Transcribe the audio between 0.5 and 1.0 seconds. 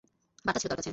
ছিল তার কাছে।